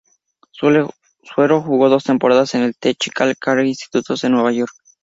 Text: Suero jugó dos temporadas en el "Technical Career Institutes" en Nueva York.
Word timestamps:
Suero 0.51 1.61
jugó 1.61 1.87
dos 1.87 2.05
temporadas 2.05 2.55
en 2.55 2.63
el 2.63 2.75
"Technical 2.75 3.35
Career 3.39 3.67
Institutes" 3.67 4.23
en 4.23 4.31
Nueva 4.31 4.51
York. 4.51 4.73